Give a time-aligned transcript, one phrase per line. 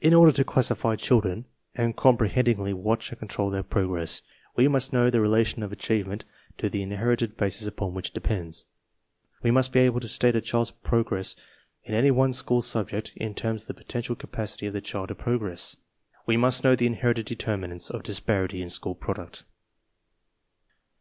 [0.00, 4.22] In order to classify children and comprehendingly watch and control their progress,
[4.54, 6.24] we must know the relation of achievement
[6.58, 8.66] to the in herited bases upon w£5K ITdepends.
[9.42, 11.34] We must be able to state a child's progre ss
[11.82, 15.74] in any one schoo^subject in terms of the potential capacity of the child To progress.
[16.24, 19.42] We must know the inherited determinants of disparity in school product.